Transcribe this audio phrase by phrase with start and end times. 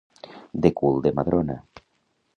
[0.63, 1.61] De cul de madrona.